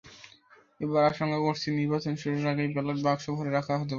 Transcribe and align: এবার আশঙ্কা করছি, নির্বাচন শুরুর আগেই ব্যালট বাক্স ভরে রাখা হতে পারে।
এবার 0.81 1.03
আশঙ্কা 1.11 1.39
করছি, 1.45 1.67
নির্বাচন 1.71 2.13
শুরুর 2.21 2.45
আগেই 2.51 2.69
ব্যালট 2.75 2.99
বাক্স 3.05 3.25
ভরে 3.35 3.51
রাখা 3.51 3.73
হতে 3.73 3.79
পারে। 3.79 3.89